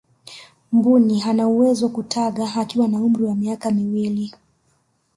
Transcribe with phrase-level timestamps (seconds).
[0.71, 4.33] mbuni anawezo kutaga akiwa na umri wa miaka miwili